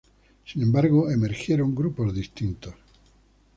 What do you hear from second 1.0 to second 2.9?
emergieron grupos distintos.